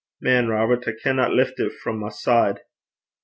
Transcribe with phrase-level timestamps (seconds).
[0.19, 2.61] Man, Robert, I canna lift it frae my side.'